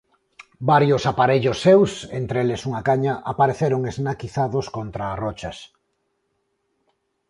Varios 0.71 1.03
aparellos 1.11 1.57
seus, 1.65 1.91
entre 2.19 2.37
eles 2.43 2.61
unha 2.69 2.81
caña, 2.87 3.13
apareceron 3.31 3.81
esnaquizados 3.91 4.65
contra 4.77 5.03
as 5.11 5.19
rochas. 5.25 5.57